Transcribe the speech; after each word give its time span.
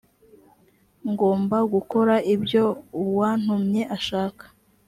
ngomba 1.09 1.57
gukora 1.73 2.15
ibyo 2.33 2.63
uwantumye 3.03 3.81
ashaka 3.97 4.43